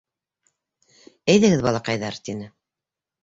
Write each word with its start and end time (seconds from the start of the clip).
—Әйҙәгеҙ 1.33 1.63
балаҡайҙар, 1.67 2.19
—тине. 2.21 2.49